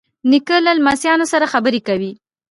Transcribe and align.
نیکه 0.29 0.57
له 0.65 0.71
لمسیانو 0.77 1.25
سره 1.33 1.45
خبرې 1.53 1.81
کوي. 1.87 2.11